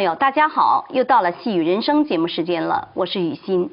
[0.00, 3.70] 朋友，大家好，又到了《细雨人生》节目时间了，我是雨欣。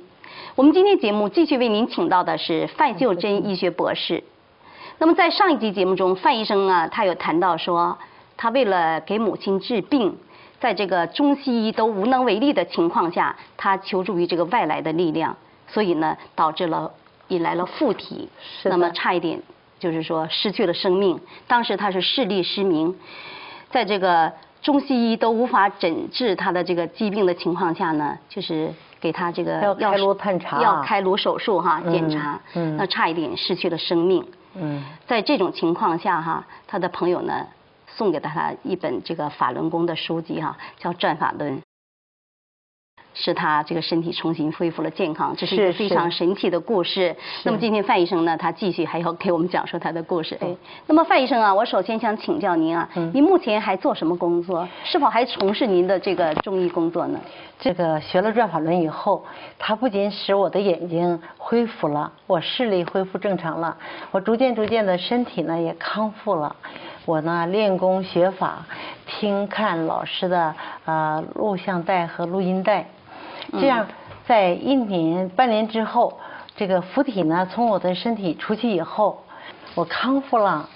[0.55, 4.21] 我们今天节目继续为您请到的是范秀珍医学博士。
[4.97, 7.97] 那么在上一集节目中，范医生啊，他有谈到说，
[8.35, 10.17] 他为了给母亲治病，
[10.59, 15.33] 在这个中西医都无能为力的情况下，他求助于这个外来的力量，
[15.65, 16.91] 所以呢，导致了
[17.29, 18.27] 引来了附体，
[18.65, 19.41] 那么差一点
[19.79, 21.17] 就是说失去了生命。
[21.47, 22.93] 当时他是视力失明，
[23.71, 24.29] 在这个。
[24.67, 32.37] 中西医都无法诊治他的这个疾病的情况下呢，就是给他这个要开颅探查，要开颅手术哈，检查，
[32.75, 34.21] 那差一点失去了生命。
[34.55, 37.47] 嗯，在这种情况下哈，他的朋友呢
[37.87, 41.57] 送给他一本这个法轮功的书籍哈，叫《转法轮》。
[43.19, 47.15] 使他这个身体重新恢复了健康，这是一个非常神奇的故事。
[47.43, 50.37] 那么今天范医生呢，他继续还要给我们讲述他的故事。
[50.39, 54.67] 哎，那么范医生啊，我首先想请教您啊，您目前还做什么工作？
[54.83, 57.19] 是否还从事您的这个中医工作呢？
[57.59, 59.25] 这个学了转法轮以后，
[59.57, 63.75] 它不仅使我的眼睛恢复了，我视力恢复正常了，
[64.11, 66.55] 我逐渐逐渐的身体呢也康复了。
[67.05, 68.63] 我呢练功学法，
[69.07, 70.53] 听看老师的
[70.85, 72.85] 呃录像带和录音带。
[73.53, 73.87] 这样，
[74.25, 76.17] 在一年半年之后，
[76.55, 79.23] 这个附体呢从我的身体出去以后，
[79.75, 80.69] 我康复了，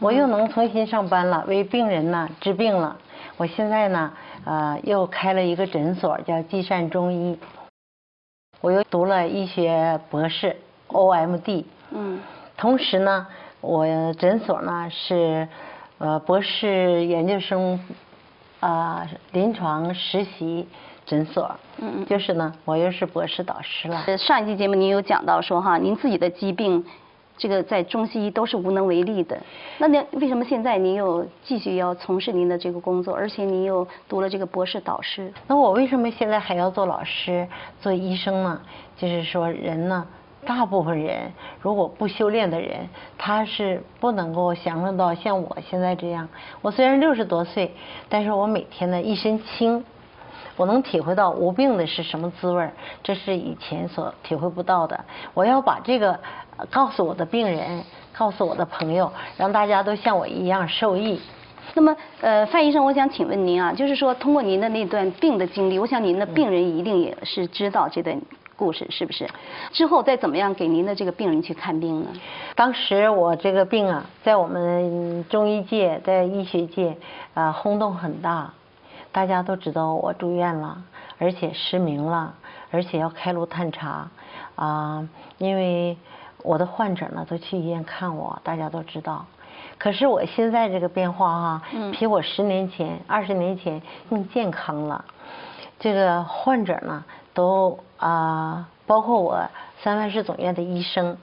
[0.00, 2.96] 我又能重新上班了，为病人呢治病了。
[3.36, 4.12] 我现在呢，
[4.44, 7.38] 呃，又开了一个诊所，叫济善中医。
[8.60, 10.56] 我又读了医学博士
[10.88, 11.64] ，OMD。
[11.90, 12.20] 嗯。
[12.56, 13.28] 同时呢，
[13.60, 15.46] 我诊所呢是，
[15.98, 17.78] 呃，博士研究生，
[18.58, 20.68] 啊，临床实习。
[21.08, 24.04] 诊所，嗯嗯，就是呢，我又是博士导师了。
[24.18, 26.84] 上一期节目您有讲到说哈，您自己的疾病，
[27.38, 29.38] 这个在中西医都是无能为力的。
[29.78, 35.32] 那您为什么现在您又继续要从事您的这个工作，而且您又读了这个博士导师？
[35.46, 37.48] 那我为什么现在还要做老师、
[37.80, 38.60] 做医生呢？
[38.98, 40.06] 就是说人呢，
[40.44, 41.32] 大部分人
[41.62, 42.86] 如果不修炼的人，
[43.16, 46.28] 他是不能够享受到像我现在这样。
[46.60, 47.72] 我虽然六十多岁，
[48.10, 49.82] 但是我每天呢一身轻。
[50.58, 54.98] 我能体会到无病的是什么滋味儿这是以前所体会不到的。
[55.32, 56.18] 我要把这个
[56.68, 57.82] 告诉我的病人，
[58.12, 61.20] 告诉我的朋友，让大家都像我一样受益。
[61.74, 68.20] 那么，呃，范医生，我想请问您啊，就是说通过您的那段病的经历，我想您的病人一定也是知道这段
[68.56, 69.28] 故事，是不是？
[69.70, 72.08] 之后再怎么样给您的这个病人去看病呢？
[72.56, 76.96] 当时我这个病啊，在我们中医界，在医学界
[77.34, 78.52] 啊，轰动很大。
[79.12, 80.82] 大家都知道我住院了，
[81.18, 82.34] 而且失明了，
[82.70, 84.08] 而且要开颅探查，
[84.54, 85.08] 啊，
[85.38, 85.96] 因为
[86.42, 89.24] 我的患者呢都去医院看我，大家都知道。
[89.76, 93.80] 可是我现在这个变化哈，比我十年前、二十年前
[94.10, 95.04] 更健康了。
[95.80, 99.40] 这个患者呢都啊，包括我
[99.82, 101.16] 三藩市总院的医生，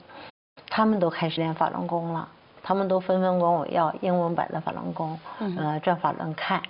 [0.68, 2.28] 他们都开始练法轮功了，
[2.62, 5.18] 他们都纷纷管我要英文版的法轮功，
[5.58, 6.60] 呃，转法轮看。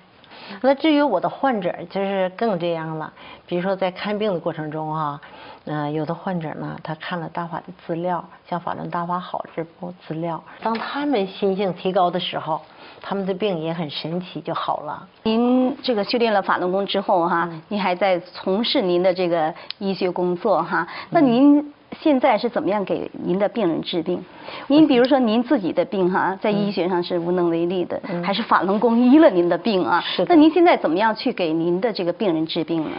[0.60, 3.12] 那至于我的患者，就是更这样了。
[3.46, 5.20] 比如说在看病的过程中啊，
[5.64, 12.60] 嗯，有的患者呢，他看了大法的资料，像法轮大法好这部资料，当他们心性提高的时候，
[13.00, 15.06] 他们的病也很神奇就好了。
[15.24, 21.72] 您这个修炼了法轮功之后哈，您还在从事您的这个医学工作哈，那您。
[22.00, 24.24] 现在是怎么样给您的病人治病？
[24.68, 30.00] 您比如说您自己的病哈，在医学上是无能为力的，还是法轮功医了您的病啊？
[30.00, 30.24] 是。
[30.28, 32.90] 那您现在怎么样去给您的这个病人治病呢？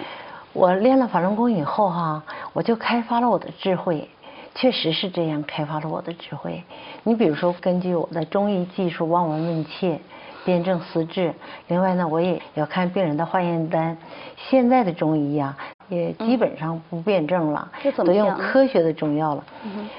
[0.53, 2.23] 我练了法轮功以后哈，
[2.53, 4.09] 我就开发了我的智慧，
[4.55, 6.63] 确实是这样开发了我的智慧。
[7.03, 9.99] 你比如说，根据我的中医技术望闻问切。
[10.45, 11.33] 辨证施治，
[11.67, 13.97] 另外呢，我也要看病人的化验单。
[14.37, 15.53] 现在的中医呀，
[15.89, 17.67] 也基本上不辩证了，
[17.97, 19.43] 都用科学的中药了。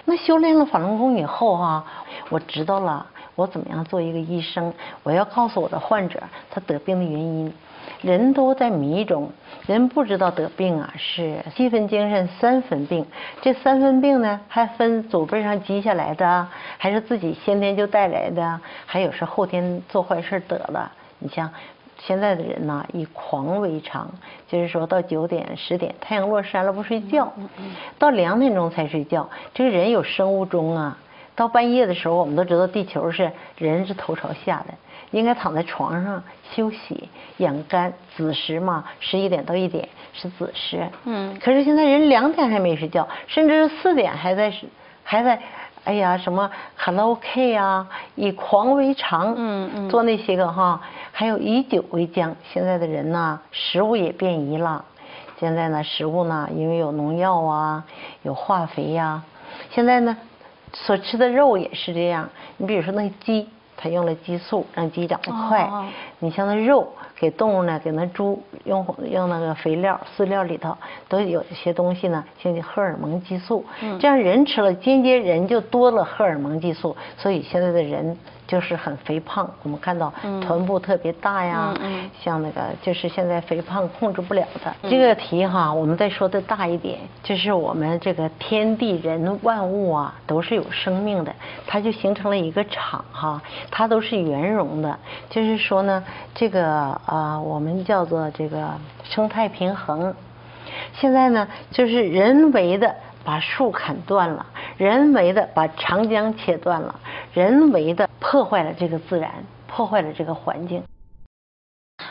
[0.04, 1.84] 那修炼了法轮功以后哈，
[2.28, 7.52] 我知道了我怎么样做一个医生，我要告诉我的患者他得病的原因。
[8.02, 9.28] 人都在迷中，
[9.66, 13.04] 人不知道得病啊是七分精神三分病。
[13.40, 16.46] 这三分病呢，还分祖辈上积下来的，
[16.76, 20.88] 还是自己先天就带来的，还有是后天做坏事得的。
[21.18, 21.50] 你像
[21.98, 24.10] 现在的人呢，以狂为常，
[24.48, 27.32] 就是说到九点十点太阳落山了不睡觉，
[27.98, 29.28] 到两点钟才睡觉。
[29.52, 30.98] 这个人有生物钟啊，
[31.34, 34.74] 到半夜的时候，我们都知道地球是人是头朝下的。
[35.10, 36.22] 应该躺在床上
[36.52, 37.08] 休息
[37.38, 40.86] 养肝，子时嘛，十一点到一点是子时。
[41.04, 41.38] 嗯。
[41.42, 44.52] 可是现在人两点还没睡觉，甚至是四点还在
[45.02, 45.40] 还在，
[45.84, 49.34] 哎呀，什么 Hello K 啊，以狂为常。
[49.36, 49.90] 嗯嗯。
[49.90, 50.80] 做那些个哈，
[51.12, 52.34] 还有以酒为浆。
[52.52, 54.84] 现在的人呢，食物也变异了。
[55.40, 57.84] 现在呢，食物呢，因为有农药啊，
[58.22, 59.22] 有化肥呀。
[59.70, 60.16] 现在呢，
[60.72, 62.28] 所吃的肉也是这样。
[62.56, 63.48] 你比如说那个鸡，
[63.78, 65.70] 它用了激素，让鸡长得快。
[66.18, 66.92] 你像那肉。
[67.20, 70.76] 给动物呢，给那猪用用那个肥料饲料里头
[71.08, 73.64] 都有一些东西呢，像荷尔蒙激素，
[73.98, 78.16] 这样人吃了，间接人就多了荷尔蒙激素，所以现在的人。
[78.48, 80.10] 就是很肥胖，我们看到
[80.40, 81.74] 臀部特别大呀，
[82.18, 84.74] 像那个就是现在肥胖控制不了的。
[84.88, 91.32] 这个题哈，我们再说的大一点，就是我们这个天地人万物啊，都是有生命的，
[91.66, 93.40] 它就形成了一个场哈，
[93.70, 94.98] 它都是圆融的。
[95.28, 96.02] 就是说呢，
[96.34, 98.66] 这个啊，我们叫做这个
[99.04, 100.14] 生态平衡。
[100.94, 104.46] 现在呢，就是人为的把树砍断了，
[104.78, 106.94] 人为的把长江切断了，
[107.34, 108.07] 人为的。
[108.30, 109.32] 破坏了这个自然，
[109.66, 110.82] 破坏了这个环境。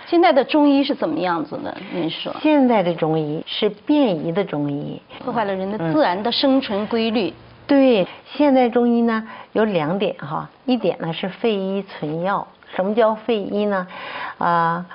[0.08, 1.78] 现在的中医是怎么样子的？
[1.94, 2.36] 您说？
[2.42, 7.32] 现在的中医是变异的中医，破坏了人的自然的生存规律。
[7.68, 12.48] 对，现在中医呢有两点哈，一点呢是废医存药。
[12.76, 13.88] 什么叫废医呢？
[14.40, 14.88] 啊，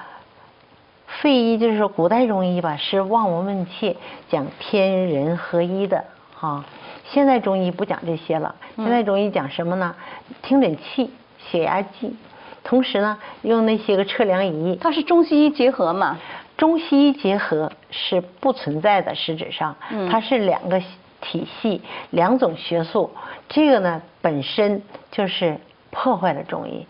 [1.06, 3.96] 废医就是说古代中医吧，是望闻问切，
[4.28, 6.04] 讲天人合一的
[6.34, 6.64] 哈。
[7.12, 9.94] 现在中医不讲这些了，现在中医讲什么呢？
[10.40, 12.16] 听诊器、血压计，
[12.64, 14.76] 同时呢用那些个测量仪。
[14.80, 16.18] 它是中西医结合嘛？
[16.56, 19.76] 中西医结合是不存在的，实质上，
[20.10, 20.80] 它是两个
[21.20, 23.10] 体系、两种学术。
[23.46, 25.58] 这个呢本身就是
[25.90, 26.86] 破坏了中医，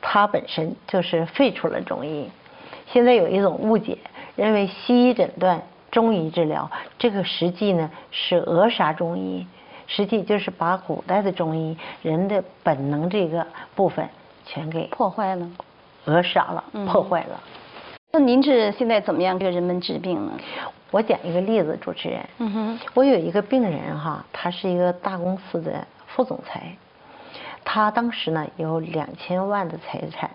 [0.00, 2.28] 它本身就是废除了中医。
[2.86, 3.96] 现在有一种误解，
[4.34, 5.62] 认为西医诊断。
[5.90, 9.46] 中医治疗这个实际呢是扼杀中医，
[9.86, 14.08] 实际就是把古代的中医人的本能这个部分
[14.44, 15.50] 全给破坏了，
[16.04, 17.40] 扼杀了，破坏了。
[18.12, 20.32] 那您是现在怎么样给人们治病呢？
[20.90, 22.28] 我讲一个例子，主持人。
[22.38, 22.78] 嗯哼。
[22.94, 26.74] 我有一个病人哈，他是一个大公司的副总裁，
[27.64, 30.28] 他当时呢有两千万的财产。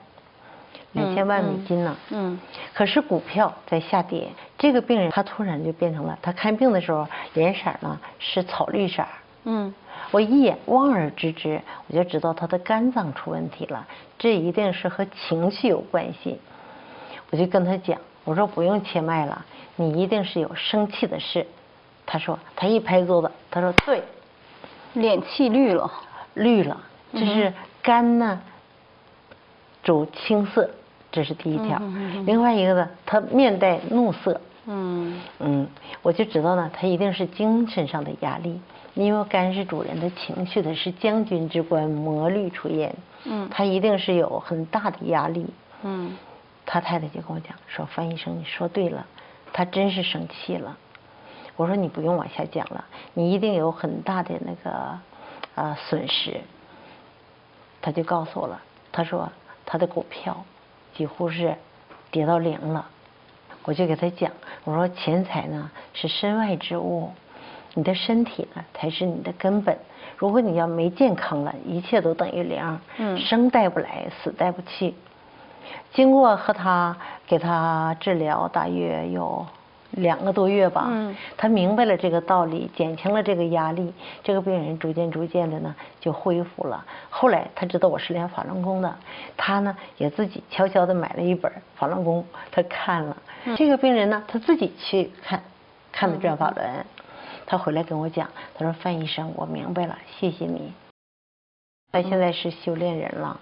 [0.95, 2.39] 两千万美金呢，嗯，
[2.73, 4.29] 可是股票在下跌。
[4.57, 9.03] 这个病人他突然就变成了，他看病的时候脸色呢是草绿色，
[9.43, 9.73] 嗯，
[10.11, 13.85] 我一眼望而知之，我就知道他的肝脏出问题了，
[14.17, 16.39] 这一定是和情绪有关系。
[17.29, 19.45] 我就跟他讲，我说不用切脉了，
[19.75, 21.45] 你一定是有生气的事。
[22.05, 24.01] 他说，他一拍桌子，他说对，
[24.93, 25.91] 脸气绿了，
[26.35, 26.79] 绿了，
[27.11, 27.51] 这是
[27.81, 28.39] 肝呢
[29.83, 30.69] 主青色。
[31.15, 31.81] 这是第一条，
[32.25, 35.21] 另外一个呢，他面带怒色，嗯。
[35.39, 35.65] 嗯，
[36.01, 38.59] 我就知道呢，他一定是精神上的压力，
[38.95, 45.45] 因为肝是主人的情绪的，是将军之官，魔律出焉，嗯，他一定是有很大的压力，
[45.83, 46.17] 嗯，
[46.65, 49.05] 他太太就跟我讲说，范医生你说对了，
[49.53, 50.75] 他真是生气了，
[51.55, 54.99] 我说你不用往下讲了，你一定有很大的那个
[55.55, 56.41] 啊损失，
[57.81, 59.31] 他就告诉我了，他说
[59.65, 60.43] 他的股票。
[60.95, 61.55] 几乎是
[62.09, 62.87] 跌到零了，
[63.65, 64.31] 我就给他讲，
[64.63, 67.11] 我说钱财呢是身外之物，
[67.73, 69.77] 你的身体呢才是你的根本。
[70.17, 72.79] 如果你要没健康了，一切都等于零，
[73.19, 74.93] 生带不来，死带不去。
[75.93, 76.95] 经过和他
[77.27, 79.45] 给他治疗，大约有。
[79.91, 80.91] 两个多月吧，
[81.37, 86.83] 他明白了这个道理，减轻了这个压力，这个病人逐渐逐渐的呢就恢复了。
[87.09, 88.93] 后来他知道我是练法轮功的，
[89.37, 93.15] 他呢也自己悄悄的买了一本法轮功，他看了。
[93.55, 95.41] 这个病人呢他自己去看，
[95.91, 96.85] 看的转法轮，
[97.45, 100.73] 他回来跟我讲，他说范医生，我明白了，谢谢你。
[101.91, 103.39] 他现在是修炼人了。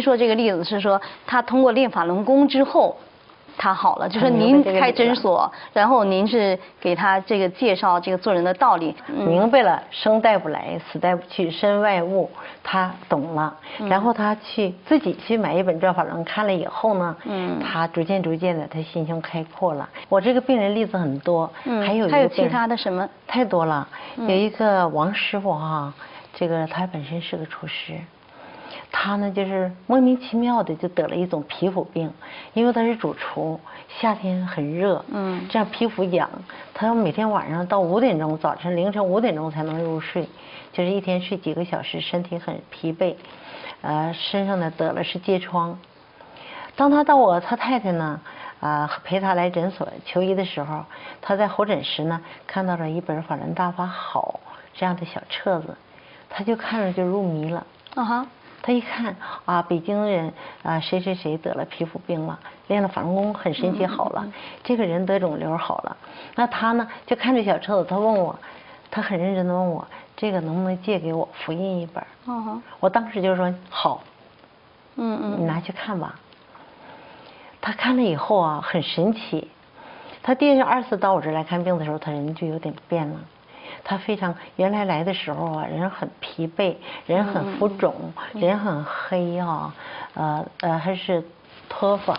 [0.00, 2.96] 说这个例子是说，他通过练法轮功之后，
[3.56, 4.08] 他好了。
[4.08, 12.30] 就说您开诊所，然后您是给他这个介绍这个做人的道理，明白了，生带不来，死带不去，身外物，
[12.62, 13.54] 他懂了。
[13.88, 19.86] 然后他去自己去买一本转法轮，看了以后呢，嗯，他逐渐逐渐的，他心胸开阔了。
[20.08, 23.06] 我这个病人例子很多，嗯，还有还有其他的什么？
[23.26, 23.86] 太多了。
[24.16, 25.92] 有一个王师傅哈，
[26.34, 27.94] 这个他本身是个厨师。
[28.90, 32.12] 他呢就是莫名其妙的就得了一种皮肤病，
[32.52, 33.58] 因为他是主厨，
[33.88, 36.28] 夏天很热，嗯，这样皮肤痒，
[36.74, 40.28] 他要每天晚上到五点钟，早晨凌晨五点钟才能入睡，
[40.72, 43.14] 就是一天睡几个小时，身体很疲惫，
[43.82, 45.78] 呃，身上呢得了是疥疮。
[46.76, 48.20] 当他到我他太太呢，
[48.60, 50.84] 啊陪他来诊所求医的时候，
[51.20, 54.40] 他在候诊时呢看到了一本《法轮大法好》
[54.72, 55.76] 这样的小册子，
[56.28, 57.66] 他就看着就入迷了。
[57.96, 58.26] 啊哈，
[58.70, 64.24] 他一看啊，北京人啊谁谁谁得了皮肤病了，练了法轮功很神奇好了，
[64.62, 65.96] 这个人得肿瘤好了，
[66.36, 68.38] 那他呢就看这小册子，他问我，
[68.88, 69.84] 他很认真的问我，
[70.16, 72.04] 这个能不能借给我复印一本？
[72.26, 74.04] 哦，我当时就说好，
[74.94, 76.14] 嗯嗯，你拿去看吧。
[77.60, 79.50] 他看了以后啊，很神奇。
[80.22, 83.16] 他第二次到我这儿来看病的时候，他人就有点变了。
[83.84, 87.94] 他非常原来来的时候啊，人很疲惫，人很浮肿，
[88.34, 89.74] 人很黑啊，
[90.14, 91.22] 呃呃还是
[91.68, 92.18] 脱发，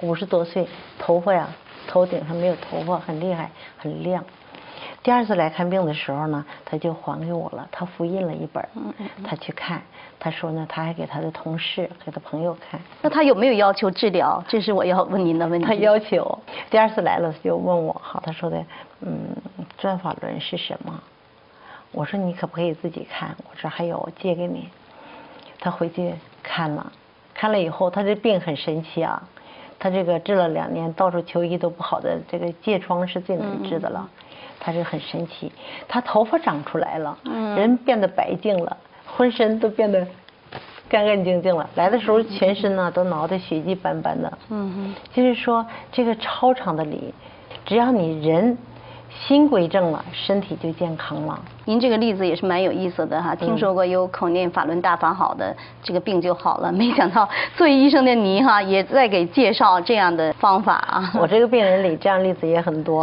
[0.00, 0.66] 五十多岁，
[0.98, 1.48] 头发呀
[1.86, 4.24] 头顶上没有头发，很厉害，很亮。
[5.02, 8.66] 第二次来看病的时候呢，他就还给我了，他复印了一本，
[9.24, 9.80] 他去看，
[10.18, 12.78] 他说呢，他还给他的同事、给他朋友看。
[13.00, 14.42] 那他有没有要求治疗？
[14.46, 15.64] 这是我要问您的问题。
[15.64, 16.38] 他要求。
[16.68, 18.62] 第二次来了就问我好，他说的，
[19.00, 19.34] 嗯，
[19.78, 21.00] 转法轮是什么？
[21.92, 23.34] 我说你可不可以自己看？
[23.50, 24.68] 我说还有，我借给你。
[25.60, 26.92] 他回去看了，
[27.32, 29.22] 看了以后，他这病很神奇啊，
[29.78, 34.08] 他这个治了两年，到处求医都不好的这个疥疮是最难治的了。
[34.60, 35.52] 他是很神奇，
[35.86, 37.16] 他头发长出来了，
[37.56, 40.04] 人变得白净了，浑身都变得
[40.88, 41.70] 干干净净了。
[41.76, 44.38] 来的时候全身呢都挠得血迹斑斑的。
[44.50, 47.14] 嗯哼，就是说这个超长的理，
[47.64, 48.58] 只要你人
[49.10, 51.40] 心归正了，身体就健康了。
[51.64, 61.12] 您这个例子也是蛮有意思的哈，听说过有口念法轮大法好的这个病就好了， 没想到作为医生的您哈也在给介绍这样的方法啊。
[61.20, 63.02] 我这个病人里这样例子也很多。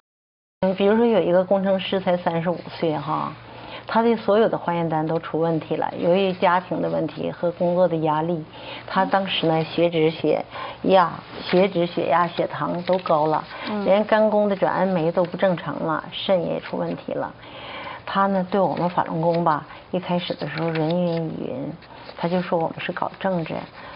[0.77, 3.31] 比如说有一个工程师才三十五岁哈，
[3.87, 5.93] 他的所有的化验单都出问题了。
[5.99, 8.43] 由于家庭的问题和工作的压力，
[8.87, 10.43] 他当时呢血脂、血
[10.83, 11.11] 压、
[11.43, 13.43] 血脂、血压、血糖都高了，
[13.85, 17.33] 连肝功的转氨酶都不正常了，肾也出问题了。
[18.05, 21.73] 他呢对我们法轮功吧，一开始的时候人云亦云，
[22.17, 23.55] 他就说我们是搞政治，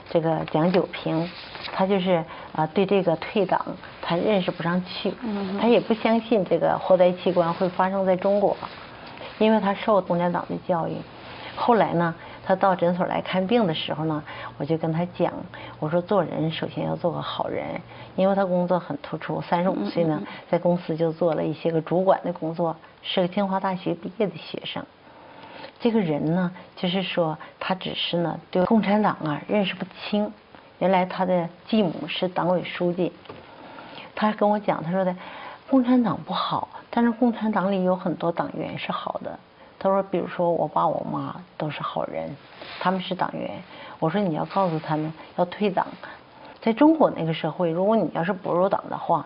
[0.10, 1.30] 这个讲酒瓶，
[1.74, 2.24] 他就是
[2.56, 3.64] 啊对这个退党。
[4.02, 5.14] 他认识不上去，
[5.62, 8.58] 他也不相信这个活摘器官会发生在中国，
[9.40, 10.96] 因为他受共产党的教育。
[11.56, 12.14] 后来呢，
[12.46, 14.24] 他到诊所来看病的时候呢，
[14.58, 15.34] 我就跟他讲，
[15.80, 17.82] 我说做人首先要做个好人，
[18.16, 24.86] 因为他工作很突出，三十五岁呢，在公司就做了一些个主管的工作，是个清华大学毕业的学生。
[25.82, 30.32] 这个人呢，就是说他只是呢对共产党啊认识不清，
[30.78, 33.12] 原来他的继母是党委书记。
[34.16, 35.16] 他跟我讲，他说的，
[35.70, 39.38] 共产党不好，但是共产党里有很多党员是好的。
[39.78, 42.36] 他说，比如说我爸我妈都是好人，
[42.80, 43.52] 他们是党员。
[44.00, 45.88] 我说你要告诉他们要退党。
[46.62, 49.26] 在中国那个社会，如果你要是不入党的话，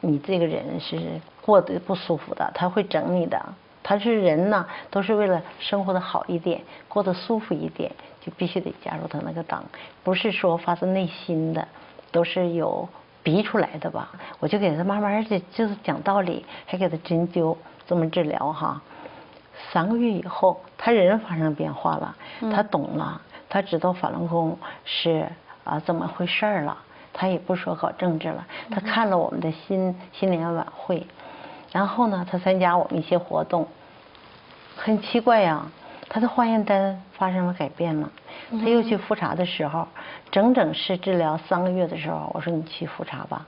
[0.00, 3.40] 你这个人是过得不舒服的，他会整你的。
[3.84, 9.62] 他是人呢，都是为了生活的好一点，过得舒服一点，就必须得加入他那个党，
[10.02, 11.68] 不是说发自内心的，
[12.10, 12.88] 都是有。
[13.24, 18.80] 逼出来的吧，我就给他慢慢的就是讲道理，还给他针灸，这么治疗哈。
[19.72, 22.14] 三个月以后，他人发生变化了，
[22.52, 25.26] 他懂了，他知道法轮功是
[25.64, 26.76] 啊怎么回事了，
[27.12, 31.06] 他也不说搞政治了，他看了我们的新新年晚会，
[31.72, 33.66] 然后呢，他参加我们一些活动，
[34.76, 35.64] 很奇怪呀，
[36.14, 38.08] 他的化验单发生了改变了。
[38.52, 39.88] 他又去复查的时候，
[40.30, 43.44] 整整是治疗三个月的时候，我说你去复查吧。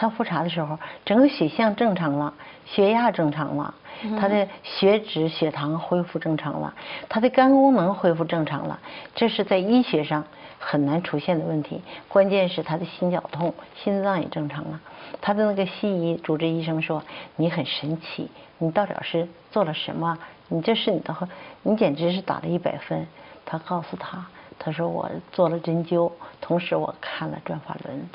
[0.00, 2.32] 他复查的时候，整个血象正常了，
[2.64, 3.74] 血压正常了，
[4.18, 6.72] 他的血脂、血糖恢复正常了，
[7.06, 8.80] 他的肝功能恢复正常了。
[9.14, 10.24] 这是在医学上
[10.58, 11.82] 很难出现的问题。
[12.08, 14.80] 关键是他的心绞痛，心脏也正常了。
[15.20, 17.02] 他的那个西医主治医生说
[17.36, 20.16] ：“你很神奇，你到底是做了什么？
[20.48, 21.14] 你这是你的，
[21.62, 23.06] 你简直是打了一百分。”
[23.44, 24.24] 他告诉他，
[24.58, 28.08] 他说我做了针灸，同时我看了转法轮。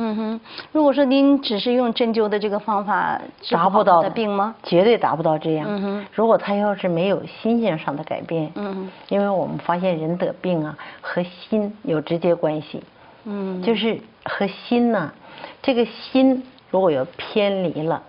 [0.00, 0.40] 嗯哼，
[0.70, 4.54] 如果说您只是用针灸的这个方法，达不到的病吗？
[4.62, 5.66] 绝对达不到这样。
[5.68, 12.80] 嗯哼，如果他要是没有心性上的改变，嗯哼，因为我们发现人得病啊和心有直接关系。
[13.24, 15.12] 嗯，就是和心呢，
[15.60, 18.00] 这个心如果要偏离了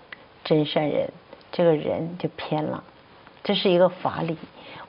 [0.44, 1.10] 真善人，
[1.50, 2.82] 这个人就偏了。
[3.42, 4.36] 这是一个法理。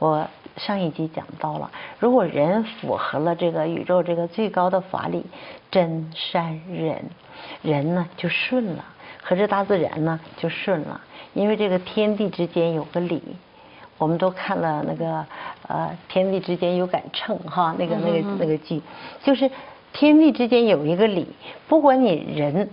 [0.01, 0.27] 我
[0.57, 5.23] 上一集讲到了，如果人符合了这个宇宙这个最高的法理，
[5.69, 7.05] 真善忍，
[7.61, 8.83] 人呢就顺了，
[9.21, 10.99] 和这大自然呢就顺了，
[11.35, 13.21] 因为这个天地之间有个理。
[13.99, 15.23] 我们都看了那个
[15.67, 18.81] 呃，天地之间有杆秤哈，那个那个那个剧，
[19.21, 19.51] 就是
[19.93, 21.27] 天地之间有一个理，
[21.67, 22.71] 不管你人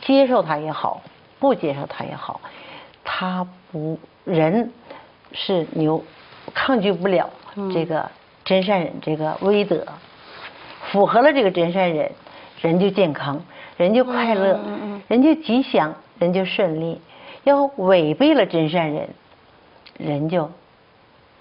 [0.00, 1.02] 接受它也好，
[1.40, 2.40] 不接受它也好，
[3.02, 4.70] 它不人
[5.32, 6.04] 是牛
[6.56, 7.28] 抗拒不了
[7.72, 8.10] 这个
[8.42, 9.86] 真善忍这个威德，
[10.90, 12.10] 符合了这个真善忍，
[12.62, 13.44] 人就健康，
[13.76, 14.58] 人就快乐，
[15.06, 16.98] 人就吉祥，人就顺利。
[17.44, 19.06] 要违背了真善忍。
[19.98, 20.50] 人就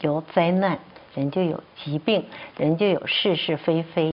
[0.01, 0.79] 有灾难，
[1.13, 2.25] 人就有疾病，
[2.57, 4.14] 人就有是是非非。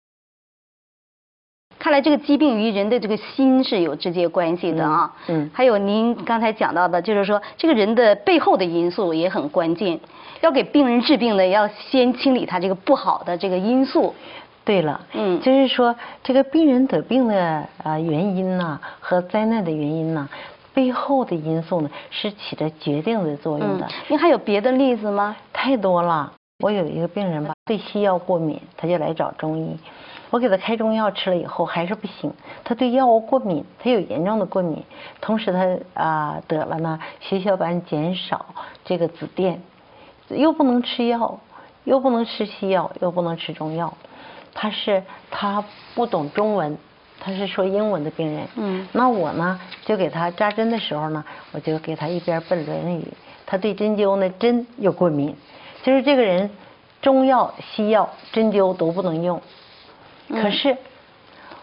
[1.89, 5.11] 看来这个疾病与人的这个心是有直接关系的啊。
[5.29, 5.51] 嗯。
[5.55, 9.99] 还有您刚才讲到的，就是说这个人的背后的因素也很关键。
[10.43, 14.15] 要给病人治病呢，要先清理他这个不好的这个因素。
[14.67, 20.29] 对了，嗯，就是说这个病人得病的啊原因呢，和灾难的原因呢。
[20.75, 23.89] 背后的因素呢，是起着决定的作用的。
[24.09, 25.35] 您还有别的例子吗？
[25.55, 26.31] 太多了。
[26.63, 29.75] 我有一个病人吧，对西药过敏，他就来找中医。
[30.31, 32.33] 我给他开中药吃了以后还是不行。
[32.65, 34.83] 他对药物过敏，他有严重的过敏，
[35.21, 38.47] 同时他啊得了呢血小板减少
[38.85, 39.59] 这个紫癜，
[40.29, 41.39] 又不能吃药，
[41.85, 43.93] 又不能吃西药，又不能吃中药。
[44.55, 46.77] 他是他不懂中文。
[47.21, 53.03] 他是说英文的病人，嗯，那我呢就给他扎针的时候呢，我就给他一边背《论语》，
[53.45, 55.35] 他对针灸呢针有过敏，
[55.83, 56.49] 就是这个人
[57.03, 59.43] 中药、西药、针灸都不能用，
[60.29, 60.77] 可是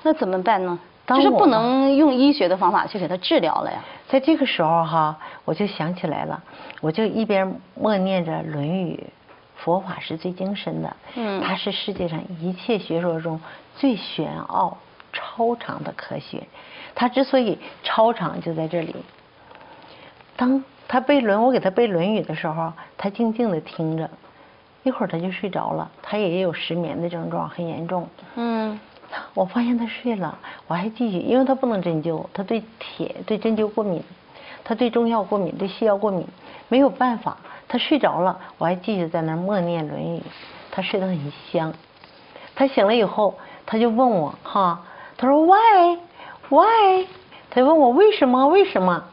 [0.04, 0.80] 那怎么办呢？
[1.08, 3.80] 就是不能用医学的方法去给他治疗了呀。
[4.08, 6.41] 在这个时候哈，我就想起来了，
[6.82, 9.04] 我就一边默念着《论语》，
[9.63, 13.39] 佛法是最精深的，嗯，它是世界上一切学说中
[13.75, 14.78] 最玄奥。
[15.17, 16.43] 超长的科学，
[16.93, 18.93] 它之所以超长就在这里。
[20.36, 24.10] 当他背论，我给他背《论语》的时候，他静静的听着，
[24.86, 25.89] 一会儿他就睡着了。
[26.04, 28.08] 他也有失眠的症状，很严重。
[28.36, 28.80] 嗯，
[29.34, 34.04] 我发现他睡了，我还继续，因为他不能针灸，他对铁、对针灸过敏，
[34.63, 36.24] 他对中药过敏，对西药过敏，
[36.69, 37.36] 没有办法，
[37.67, 40.19] 他睡着了，我还继续在那默念《论语》，
[40.69, 41.74] 他睡得很香。
[42.54, 43.34] 他醒了以后，
[43.65, 44.82] 他就问我哈。
[45.17, 45.98] 他说 Why
[46.50, 47.08] Why？
[47.50, 49.04] 他就问我为什么为什么？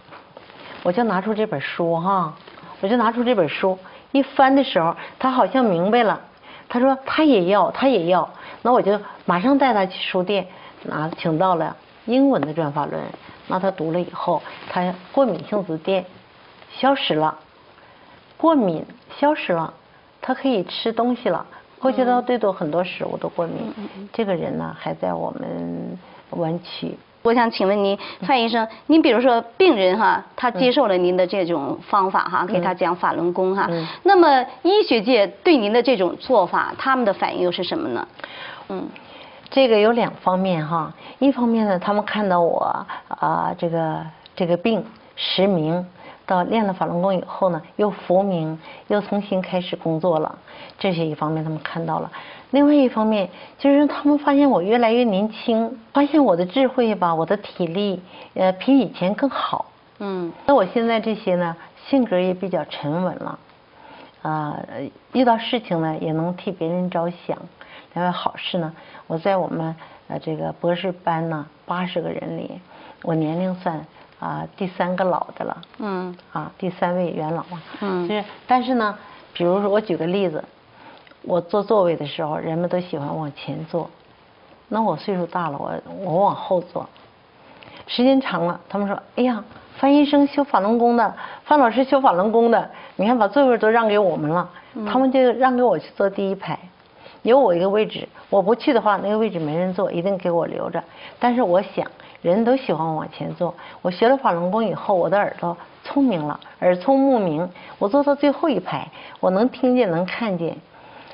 [0.82, 2.34] 我就拿出这本书哈，
[2.80, 3.78] 我就拿出这本书，
[4.12, 6.20] 一翻的时候，他好像明白了。
[6.68, 8.30] 他说他也要他也要，
[8.62, 10.46] 那我就马上带他去书店
[10.84, 13.02] 拿请到了英文的《转法轮》，
[13.48, 16.04] 那他读了以后，他过敏性紫癜
[16.70, 17.36] 消失了，
[18.38, 18.86] 过敏
[19.18, 19.74] 消失了，
[20.22, 21.44] 他可以吃东西了。
[21.78, 23.74] 过去他对多很多食物都过敏，
[24.12, 25.98] 这个人呢还在我们
[26.30, 26.96] 湾区。
[27.22, 33.68] 我想请问您，范医生，您比如说病人哈，他接受了您的这种方法哈，给他讲法轮功哈，
[34.02, 38.08] 那么医学界对您的这种做法，他们的反应又是什么呢？
[38.68, 38.88] 嗯，
[39.50, 44.00] 这个有两方面哈，一方面呢，他们看到我啊这个
[44.34, 44.84] 这个病
[45.16, 45.86] 实名。
[46.26, 48.58] 到练了法轮功以后呢，又复明，
[48.88, 50.38] 又重新开始工作了。
[50.78, 52.10] 这些一方面他们看到了，
[52.50, 58.02] 另外一方面就是他们发现我越来越年轻，发现我的智慧吧，我的体力
[58.34, 59.66] 呃比以前更好。
[59.98, 61.56] 嗯，那我现在这些呢，
[61.86, 63.38] 性格也比较沉稳了，
[64.22, 64.58] 啊，
[65.12, 67.38] 遇到事情呢也能替别人着想。
[67.94, 68.72] 另外好事呢，
[69.06, 69.76] 我在我们
[70.08, 72.60] 呃这个博士班呢八十个人里，
[73.02, 73.84] 我年龄算。
[74.22, 78.96] 啊，第三个老的了，嗯，啊，第三位元老嘛，嗯，就是，但是呢，
[79.32, 80.44] 比如说我举个例子，
[81.22, 83.90] 我坐座位的时候，人们都喜欢往前坐，
[84.68, 85.72] 那我岁数大了，我
[86.04, 86.88] 我往后坐，
[87.88, 89.42] 时间长了，他们说，哎呀，
[89.76, 94.48] 范医生修法轮功的，范老师修法轮功的，你看把座位都让给我们了，
[94.86, 96.56] 他们就让给我去坐第一排，
[97.22, 100.80] 有我一个位置，我不去的话，那个位置没人坐，一定给我留着，
[101.18, 101.84] 但是我想。
[102.22, 103.54] 人都喜欢往前坐。
[103.82, 107.50] 我学了法轮功以后，我的耳朵聪明了，耳聪目明。
[107.78, 110.56] 我坐到最后一排，我能听见，能看见。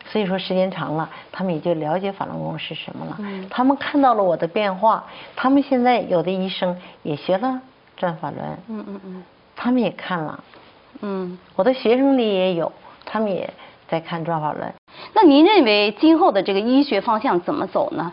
[0.04, 3.18] 所以说时间长了，他们也就了解法轮功是什么了。
[3.50, 5.04] 他们看到了我的变化。
[5.34, 7.60] 他们现在有的医生也学了
[7.96, 8.42] 转法轮。
[8.68, 9.24] 嗯嗯嗯。
[9.56, 10.44] 他们也看了。
[11.00, 11.38] 嗯。
[11.56, 12.70] 我的学生里也有，
[13.04, 13.48] 他们也
[13.88, 14.72] 在看转法轮。
[15.14, 18.12] 那您认为今后的这个医学方向怎么走呢？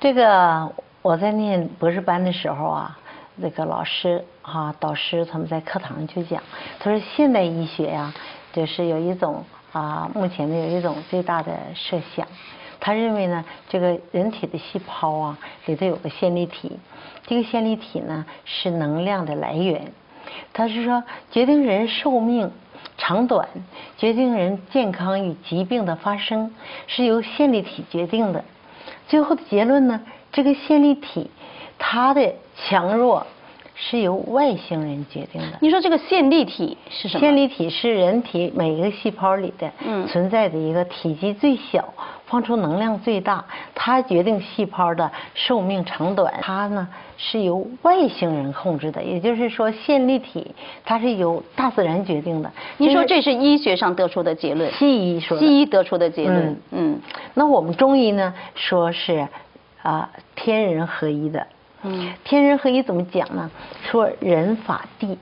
[0.00, 0.72] 这个。
[1.04, 2.98] 我在念博士班的时候啊，
[3.36, 6.42] 那个老师哈导师他们在课堂上就讲，
[6.80, 8.14] 他说现代医学呀，
[8.54, 12.26] 就是有一种啊，目前呢有一种最大的设想，
[12.80, 16.78] 他认为呢，这个人体的细胞啊里头有个线粒体，
[17.26, 19.92] 这个线粒体呢是能量的来源，
[20.54, 22.50] 他是说决定人寿命
[22.96, 23.46] 长短，
[23.98, 26.54] 决定人健康与疾病的发生
[26.86, 28.42] 是由线粒体决定的。
[29.06, 30.00] 最后的结论呢，
[30.34, 31.30] 这个线粒体
[31.78, 33.24] 它的强弱
[33.76, 35.58] 是由外星人决定的。
[35.60, 37.20] 你说这个线粒体是什么？
[37.20, 41.94] 线粒体是人体每一个细胞里的嗯存在的一个体积最小、
[42.26, 43.44] 放出能量最大，
[43.74, 46.34] 它决定细胞的寿命长短。
[46.40, 50.52] 它呢是由外星人控制的，也就是说线粒体
[50.84, 52.48] 它是由大自然决定的。
[52.78, 57.00] 就是您说这是医学上得出的结论，西医说的西医得出的结论嗯，嗯
[57.34, 59.26] 那我们中医呢说是
[59.84, 61.46] 啊天人合一的。
[61.82, 63.50] 嗯天人合一怎么讲呢？
[63.84, 65.18] 说人法地，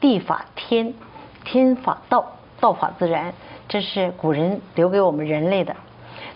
[0.00, 0.94] 地法天，
[1.44, 2.24] 天法道，
[2.58, 3.32] 道法自然，
[3.68, 5.76] 这是古人留给我们人类的。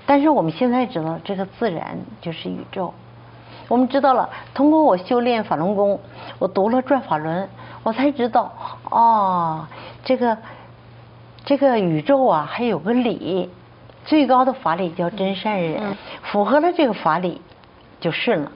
[0.04, 2.92] 但是我们现在知道，这个自然就是宇宙。
[3.68, 5.98] 我们知道了，通过我修炼法轮功，
[6.38, 7.48] 我读了转法轮，
[7.82, 8.52] 我才知道，
[8.90, 9.66] 哦，
[10.04, 10.36] 这个
[11.46, 13.48] 这个宇宙啊，还有个理，
[14.04, 17.40] 最高的法理叫真善忍，嗯符合了这个法理，
[18.04, 18.52] 就顺了。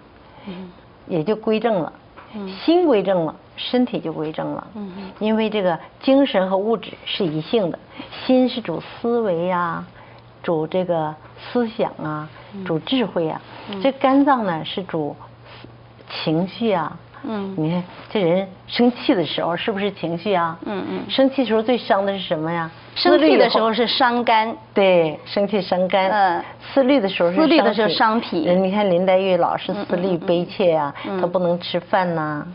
[0.47, 0.71] 嗯
[1.07, 1.93] 也就归正了，
[2.35, 4.67] 嗯心归正了，身体就归正了。
[5.21, 7.79] 因为这个精神和物质是一性的，
[8.27, 9.83] 心是主思维呀、
[10.43, 13.41] 主这个思想啊，嗯主智慧啊。
[13.83, 15.17] 这肝脏呢是主
[16.11, 16.99] 情绪啊。
[17.25, 17.55] 嗯。
[17.57, 20.59] 你看这人生气的时候是不是情绪啊？
[20.67, 21.11] 嗯嗯。
[21.11, 22.71] 生气的时候最伤的是什么呀？
[22.95, 23.73] 生气的时候。
[23.73, 26.11] 是伤肝，对，生气伤肝。
[26.11, 26.45] 嗯。
[26.73, 28.41] 思虑的时候是思虑的时候伤脾。
[28.41, 32.47] 你看林黛玉老是思虑悲切啊，嗯她不能吃饭呐、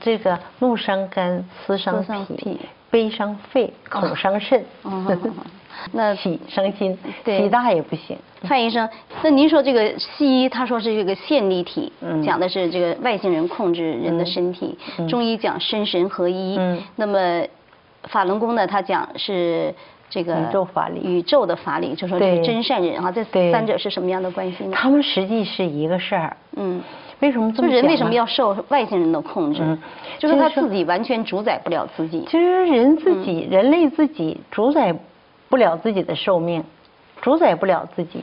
[0.00, 4.64] 这个怒伤肝，思伤脾脾，悲伤肺，恐伤肾。
[5.92, 8.16] 那喜伤心，对喜大也不行。
[8.42, 8.88] 范医生，
[9.22, 16.56] 那您说这个西医他说是这个线粒体，嗯讲的是这个外星人控制人的身体；嗯中医讲身神合一。
[16.58, 17.42] 嗯那么
[18.04, 19.74] 法轮功呢，他讲是
[20.08, 24.72] 这个宇宙法理宇宙的法理，就说这个真善人啊，这三者是什么样的关系呢？
[24.74, 26.34] 他们实际是一个事儿。
[26.56, 26.80] 嗯，
[27.20, 29.60] 为什么这就人为什么要受外星人的控制？
[29.62, 29.78] 嗯
[30.18, 32.24] 就是他自己完全主宰不了自己。
[32.26, 34.94] 其实人自己，人类自己主宰
[35.50, 36.64] 不了自己的寿命，
[37.20, 38.22] 主宰不了自己。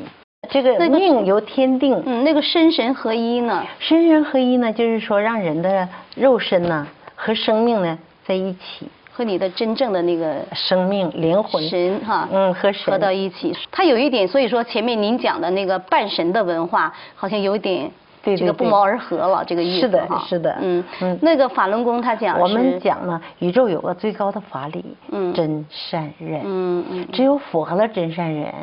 [0.49, 3.65] 这个那个命由天定，嗯，那个身神合一呢？
[3.79, 13.53] 身神合一呢，就是说让人的肉身呢和生命呢在一起，和你的真正的那个生命灵魂神哈，嗯和神合到一起。
[13.71, 17.91] 它有一点，所以说前面您讲的那个半神的文化，好像有点
[18.23, 20.57] 对对对这个不谋而合了，这个意思是的是的。
[20.61, 21.19] 嗯嗯。
[21.21, 25.33] 那个法轮功他讲我们讲呢，宇宙有个最高的法理，嗯。
[25.33, 26.41] 真善忍。
[26.43, 27.07] 嗯嗯。
[27.13, 28.53] 只有符合了真善忍，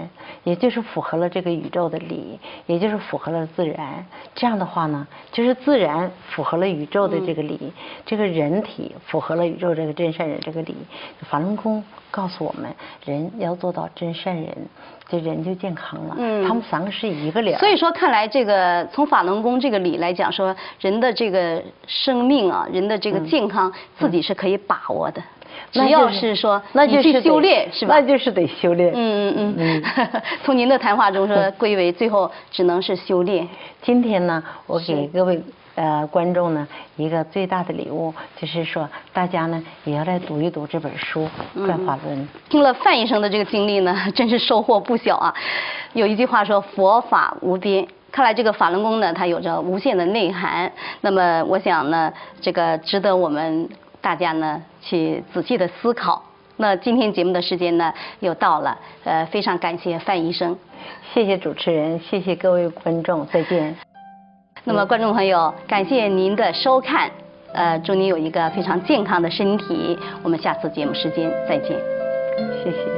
[0.45, 4.07] 也就是符合了这个宇宙的理，也就是符合了自然。
[4.35, 7.73] 这样的话呢，就是自然符合了宇宙的这个理，嗯
[8.07, 10.77] 这个人体符合了宇宙这个真善人这个理。
[11.23, 12.73] 法轮功告诉我们，
[13.05, 14.55] 人要做到真善人，
[15.09, 16.15] 这人就健康了。
[16.19, 17.59] 嗯他们三个是一个理儿。
[17.59, 25.23] 所以说，看来这个从法轮功这个理来讲，说人的这个生命啊，人的这个健康，自己是可以把握的，
[25.73, 27.95] 只要是说那就是得修炼，是吧？
[27.99, 28.93] 那就是得修炼。
[28.95, 29.83] 嗯嗯嗯。
[30.45, 33.49] 从您的谈话中说，归为最后只能是修炼。
[33.83, 35.43] 今天呢，我给各位
[35.75, 41.29] 呃观众呢一个最大的礼物，就是说大家呢也要来读一读这本书
[41.67, 42.17] 《转法轮》。
[42.49, 45.35] 听了范医生的这个经历呢， 真是收获不小啊。
[45.93, 50.71] 有一句话说“佛法无边”，看来这个法轮功呢，它有着无限的内涵。
[51.03, 53.69] 那么，我想呢，这个值得我们
[54.05, 56.23] 大家呢去仔细的思考。
[56.59, 57.91] 那今天节目的时间呢
[58.21, 60.55] 又到了，呃，非常感谢范医生。
[61.15, 63.75] 谢谢主持人，谢谢各位观众，再见。
[64.65, 67.11] 那么，观众朋友，感谢您的收看，
[67.55, 69.99] 呃，祝您有一个非常健康的身体。
[70.23, 71.71] 我们下次节目时间再见。
[72.63, 72.94] 谢谢。